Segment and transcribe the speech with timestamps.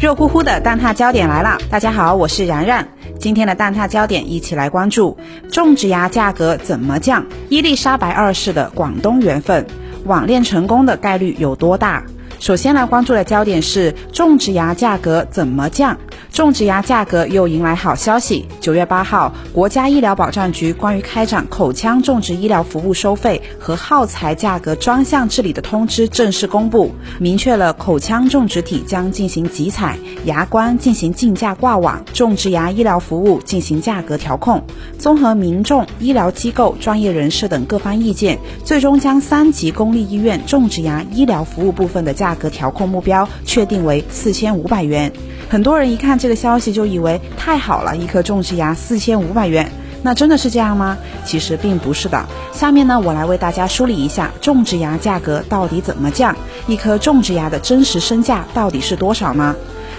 [0.00, 1.58] 热乎乎的蛋挞焦点来了！
[1.68, 2.86] 大家好，我是然然。
[3.18, 5.18] 今天的蛋挞焦点，一起来关注
[5.50, 7.26] 种植牙价格怎么降？
[7.48, 9.66] 伊丽莎白二世的广东缘分，
[10.04, 12.04] 网恋成功的概率有多大？
[12.38, 15.98] 首先来关注的焦点是种植牙价格怎么降？
[16.32, 18.46] 种植牙价格又迎来好消息。
[18.60, 34.62] 九月八号，国家医疗保障局关于开展口腔种植医疗服务收费和耗材价格专项治理的通知正式公布，明确了口腔种植体将进行集采，牙冠进行竞价挂网，种植牙医疗服务进行价格调控。
[34.98, 45.10] 综合民众、医疗机构、专业人士等各方意见，最终将三级公立医院种植牙医疗服务部分的价格调控目标确定为四千五百元。
[45.50, 49.70] 很多人一看这个消息就以为太好了，一颗种植牙四千五百元，
[50.02, 50.98] 那真的是这样吗？
[51.24, 52.26] 其实并不是的。
[52.52, 56.34] 下面呢，我来为大家梳理一下种植牙价格到底怎么降，
[56.66, 59.54] 一颗种植牙的真实身价到底是多少呢？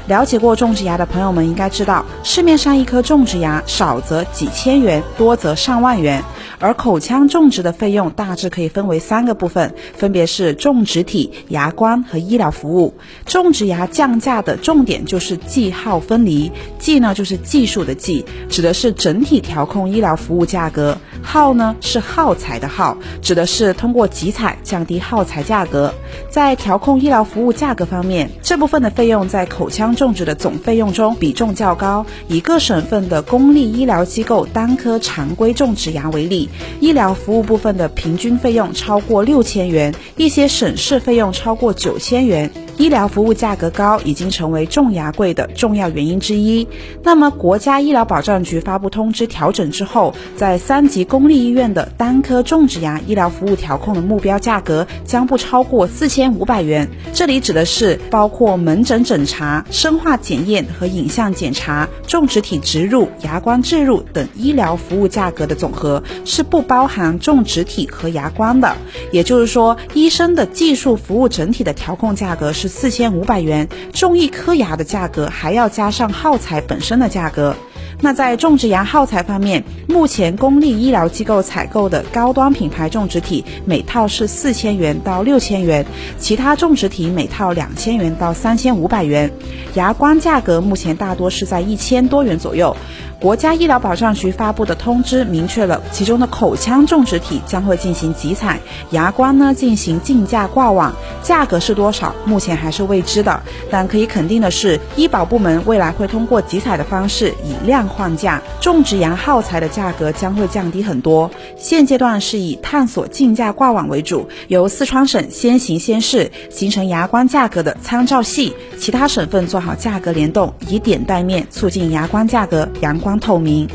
[0.09, 6.23] 了解过种植牙的朋友们应该知道，市面上一颗种植牙少则几千元，多则上万元。
[6.57, 12.95] 而口腔种植的费用大致可以分为三个部分，分别是种植体、牙冠和医疗服务。
[13.27, 25.93] 种植牙降价的重点就是技耗分离，技呢就是技术的技，指的是整体调控医疗服务价格；耗呢是耗材的耗，指的是通过集采降低耗材价格。
[26.31, 32.05] 在调控医疗服务价格方面，这部分的费用在口腔种植的总费用中比重较高。
[32.29, 36.49] 以各省份的公立医疗机构单颗常规种植牙为例。
[36.79, 42.49] 医疗服务部分的平均费用超过六千元，一些省市费用超过九千元。
[42.79, 46.65] 医疗服务价格高已经成为种牙贵的重要原因之一。
[47.03, 56.89] 那么，国家医疗保障局发布通知调整之后，在三级公立医院的单颗种植牙医疗服务调控的目标价格将不超过四千五百元。
[57.13, 68.73] 这里指的是包括门诊诊查、生化检验和影像检查、种植体植入、牙冠置入等医疗服务价格的总和，是不包含种植体和牙冠的。
[69.11, 72.68] 也就是说，医生的技术服务整体的调控价格是。
[72.69, 77.55] 四千五百元种一颗牙的价格，还要加上耗材本身的价格。
[78.01, 85.85] 那在种植牙耗材方面，目前公立医疗机构采购的高端品牌种植体每套是四千元到六千元，
[86.17, 89.29] 其他种植体每套两千元到三千五百元。
[89.73, 92.75] 牙冠价格目前大多是在一千多元左右。
[93.19, 98.61] 国家医疗保障局发布的通知明确了，其中的口腔种植体将会进行集采，
[98.91, 103.41] 牙冠呢进行竞价挂网，价格是多少，目前还是未知的。
[103.69, 111.31] 但可以肯定的是，医保部门未来会通过集采的方式以量换价，种植牙耗材的价格将会降低很多。
[111.57, 122.99] 现阶段是以探索竞价挂网为主，由四川省先行先试，形成牙关价格的参照系，其他省份做好价格联动，以点带面，促进牙关价格阳。
[122.99, 123.65] 光透明。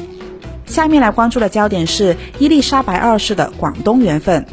[0.67, 4.45] 下面来关注的焦点是伊丽莎白二世的广东缘分。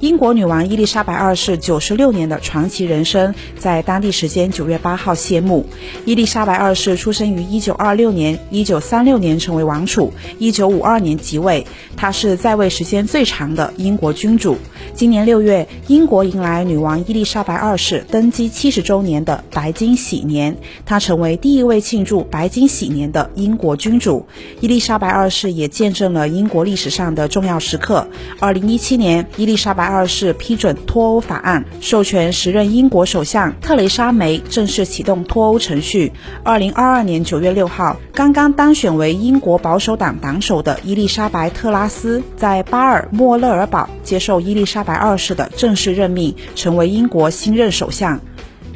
[0.00, 5.66] 英国女王伊丽莎白二世九十六年的传奇人生在当地时间九月八号谢幕。
[6.04, 11.66] 伊丽莎白二世出生于一九二六年，一九三六年成为王储，一九五二年即位。
[11.96, 14.56] 她是在位时间最长的英国君主。
[14.94, 20.56] 今年六月，英国迎来女王伊丽莎白二世登基七十周年的白金禧年，
[20.86, 24.26] 她成为第一位庆祝白金禧年的英国君主。
[24.60, 28.06] 伊丽莎白二世也见证了英国历史上的重要时刻。
[28.38, 29.87] 二零一七年，伊丽莎白。
[29.88, 36.12] 二世批准脱欧法案，授权时任英国首相特蕾莎梅正式启动脱欧程序。
[36.44, 48.20] 二零二二年九月六号，刚刚当选为英国保守党党首的伊丽莎白特拉斯在巴尔莫勒尔堡接受伊丽莎白二世的正式任命，成为英国新任首相。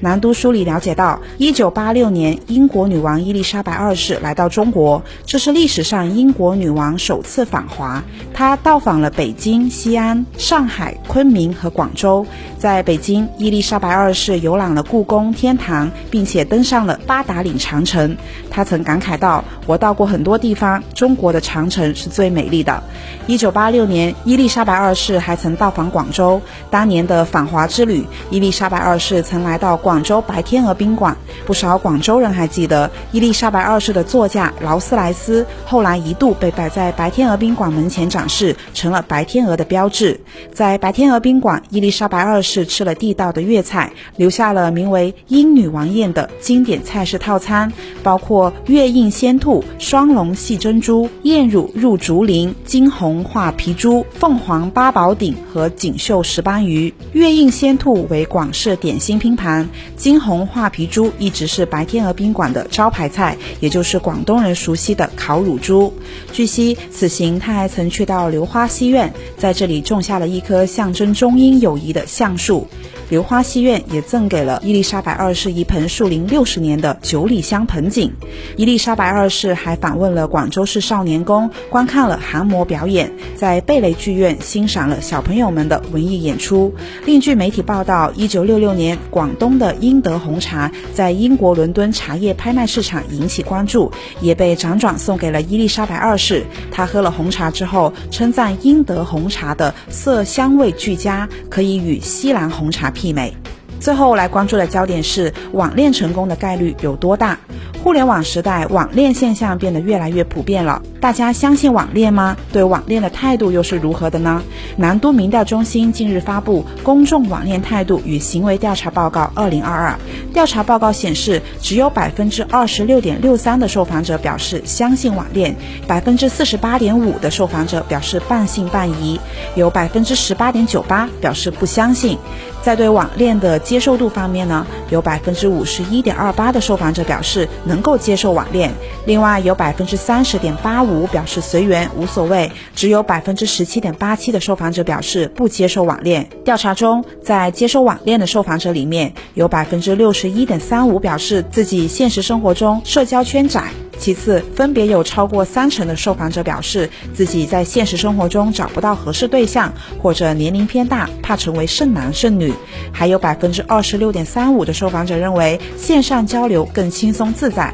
[0.03, 8.03] 南都书里了解到，一九八六年，英国女王伊丽莎白二世来到中国，这是历史上英国女王首次访华。
[8.35, 12.27] 她到访了北京、西安、上海、昆明和广州。
[12.59, 18.17] 在北京，伊丽莎白二世游览了故宫、天堂，并且登上了八达岭长城。
[18.51, 22.83] 她曾感慨道：“我到过很多地方，中国的长城是最美丽的。”
[23.29, 26.43] 一九八六年，伊丽莎白二世还曾到访广州。
[26.73, 29.92] 当年的访华之旅，伊丽莎白二世曾来到广。
[29.93, 40.19] 广州白天鹅宾馆，不少广州人还记得伊丽莎白二世的座驾劳斯莱斯，后来一度被摆在白天鹅宾馆门前展示，成了白天鹅的标志。
[40.51, 47.71] 在白天鹅宾馆，伊丽莎白二世吃了地道的粤菜，留下了名为“英女王宴”的经典菜式套餐，
[48.03, 56.95] 包括月印鲜兔、双龙戏珍珠、燕乳入竹林、金红画皮猪、凤凰八宝鼎和锦绣石斑鱼。
[57.13, 59.69] 月印鲜兔为广式点心拼盘。
[59.97, 65.93] 金红画皮猪一直是白天鹅宾馆的招牌菜，也就是广东人熟悉的烤乳猪。
[66.33, 72.67] 据悉，此行他还曾去到流花西苑，在这里种下了一棵象征中英友谊的橡树。
[73.09, 78.13] 流花戏院也赠给了伊丽莎白二世一盆树龄六十年的九里香盆景。
[78.57, 86.75] 伊丽莎白二世还访问了广州市少年宫，观看了航模表演，在贝雷剧院欣赏了小朋友们的文艺演出。
[87.05, 96.45] 另据媒体报道，一九六六年，广东的英德红茶在英国伦敦茶叶拍卖市场引起关注，也被辗转送给了伊丽莎白二世。
[96.71, 103.37] 她喝了红茶之后，称赞英德红茶的色香味俱佳，可以与锡兰红茶媲媲美。
[103.81, 107.37] 最后来关注的焦点是网恋成功的概率有多大？
[107.83, 110.81] 互联网时代，网恋现象变得越来越普遍了。
[111.03, 112.37] 大家相信网恋吗？
[112.53, 114.41] 对网恋的态度又是如何的呢？
[114.77, 119.99] 南都民调中心近日发布《公众网恋态度与行为调查报告（二零二二）》。
[120.33, 125.57] 调查报告显示，只有百分之二十六点六三的受访者表示相信网恋，
[125.89, 129.19] 百分之四十八点五的受访者表示半信半疑，
[129.57, 132.17] 有百分之十八点九八表示不相信。
[132.63, 138.73] 在对网恋的接受度方面呢，有百分之五十一点二八的受访者表示能够接受网恋，
[139.05, 146.29] 另外有百分之三十点八五五表示随缘无所谓，只有百分之十七点八七的受访者表示不接受网恋。
[146.45, 153.65] 调查中，在接受网恋的受访者里面，有百分之六十一点三五表示自己现实生活中社交圈窄。
[153.99, 159.73] 其次，分别有超过三成的受访者表示自己在现实生活中找不到合适对象，
[160.03, 162.53] 或者年龄偏大，怕成为剩男剩女。
[162.91, 167.73] 还有百分之二十六点三五的受访者认为线上交流更轻松自在。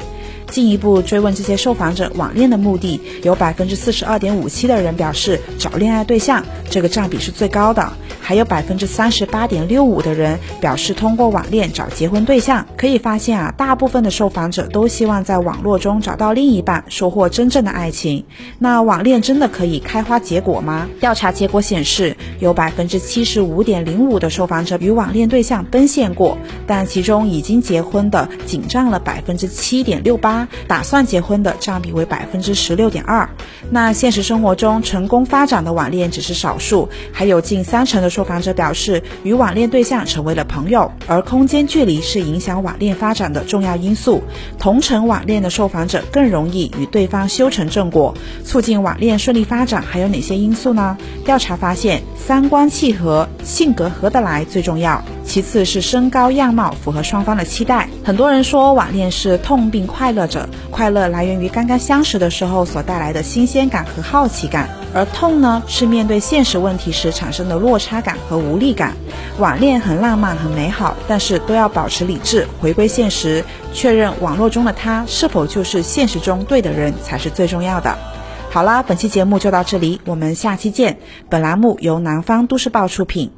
[0.49, 7.91] 进一步追问这些受访者网恋的目的，有百分之四十二点五七的人表示找恋爱对象，这个占比是最高的。
[8.29, 12.63] 还有百分之三十八点六五的人表示通过网恋找结婚对象。
[12.77, 18.23] 可以发现啊，大部分的受访者都希望在网络中找到另一半，收获真正的爱情。
[18.59, 20.87] 那网恋真的可以开花结果吗？
[20.99, 26.37] 调查结果显示，有百分之七十五点零五的受访者与网恋对象奔现过，
[26.67, 30.47] 但其中已经结婚的仅占了百分之七点六八。
[30.67, 33.27] 打算结婚的占比为百分之十六点二，
[33.71, 44.21] 那现实生活中成功发展的网恋只是少数，还有近三成的受访者表示与网恋对象成为了朋友，而空间距离是影响网恋发展的重要因素。
[44.57, 48.13] 同城网恋的受访者更容易与对方修成正果，
[48.43, 50.97] 促进网恋顺利发展还有哪些因素呢？
[51.23, 55.01] 调查发现，三观契合、性格合得来最重要。
[55.23, 57.87] 其次是身高样貌符合双方的期待。
[58.03, 68.93] 很多人说网恋是痛并快乐着，快乐来源于刚刚相识的时候所带来的新鲜感和好奇感，而痛呢是面对现实问题时产生的落差感和无力感。
[69.37, 73.43] 网恋很浪漫很美好，但是都要保持理智，回归现实，
[73.73, 77.97] 确认网络中的他是否就是现实中对的人才是最重要的。
[78.49, 80.97] 好啦，本期节目就到这里，我们下期见。
[81.29, 83.31] 本栏目由南方都市报出品。